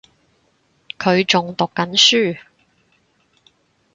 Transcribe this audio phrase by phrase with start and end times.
[0.97, 2.39] 佢仲讀緊書